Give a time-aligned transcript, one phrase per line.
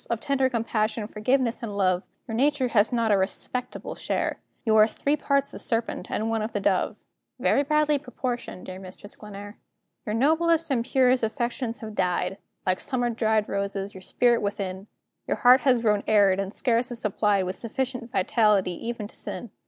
[0.09, 4.87] Of tender compassion, forgiveness, and love, Your nature has not a respectable share; You are
[4.87, 7.05] three parts of serpent, and one of the dove
[7.39, 9.57] Very badly proportioned, dear Mistress Glenare.
[10.07, 14.87] Your noblest and purest affections have died, Like summer dried roses, your spirit within;
[15.27, 19.51] Your heart has grown arid, and scarce is supplied With sufficient vitality even to sin.